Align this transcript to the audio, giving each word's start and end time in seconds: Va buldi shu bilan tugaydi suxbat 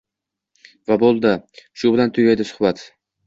Va 0.91 0.97
buldi 1.03 1.33
shu 1.81 1.93
bilan 1.97 2.13
tugaydi 2.17 2.49
suxbat 2.53 2.85